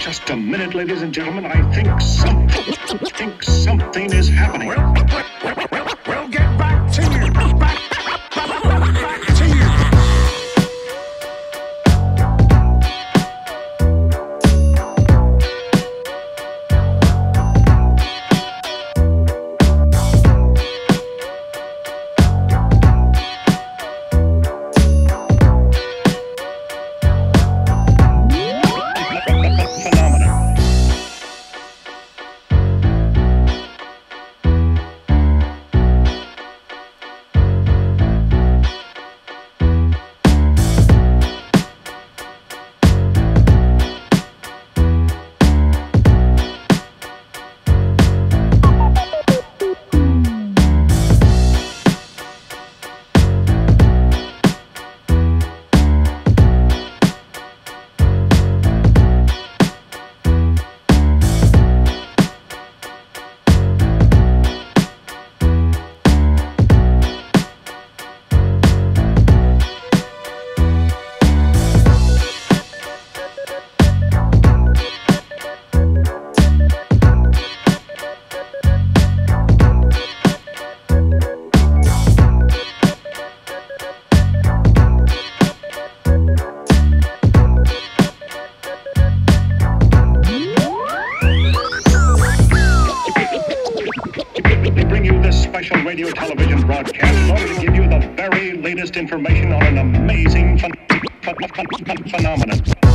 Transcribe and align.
Just 0.00 0.30
a 0.30 0.36
minute, 0.36 0.72
ladies 0.74 1.02
and 1.02 1.12
gentlemen. 1.12 1.44
I 1.44 1.60
think 1.74 2.00
something, 2.00 2.74
think 3.18 3.42
something 3.42 4.10
is 4.14 4.30
happening. 4.30 4.70
Radio 95.90 96.08
television 96.12 96.64
broadcast 96.68 97.12
in 97.18 97.30
order 97.32 97.52
to 97.52 97.60
give 97.60 97.74
you 97.74 97.82
the 97.88 97.98
very 98.14 98.56
latest 98.56 98.96
information 98.96 99.52
on 99.52 99.60
an 99.60 99.78
amazing 99.78 100.56
phen- 100.56 100.70
phen- 100.88 101.66
phen- 101.84 102.10
phenomenon. 102.12 102.89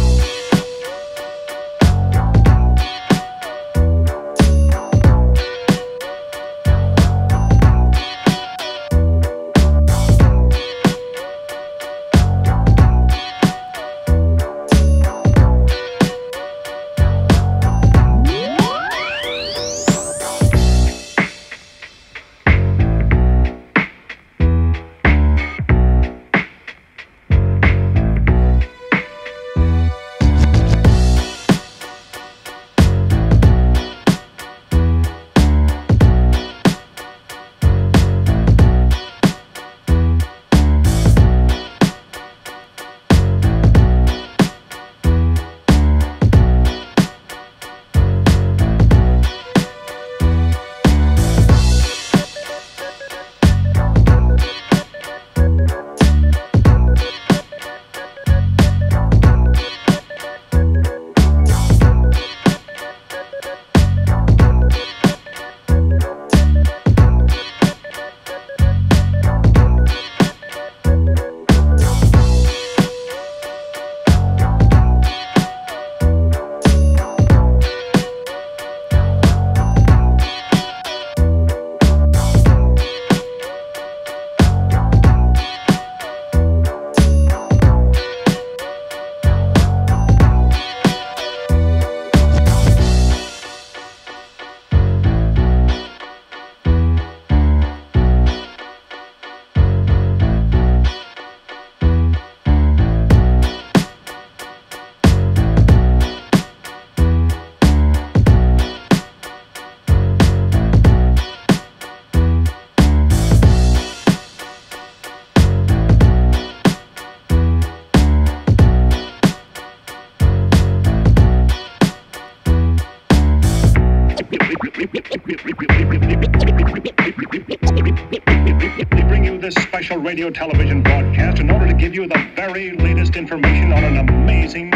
This 129.45 129.54
special 129.62 129.98
radio 129.98 130.31
television 130.31 130.81
broadcast 130.81 131.38
in 131.38 131.51
order 131.51 131.68
to 131.68 131.74
give 131.75 131.94
you 131.94 132.07
the 132.07 132.31
very 132.36 132.72
latest 132.78 133.16
information 133.16 133.72
on 133.74 133.83
an 133.83 133.98
amazing, 133.98 134.74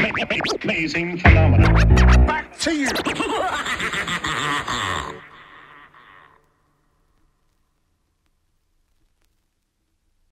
amazing 0.61 1.17
phenomenon. 1.17 1.73
Back 2.27 2.55
to 2.59 2.75
you. 2.75 2.89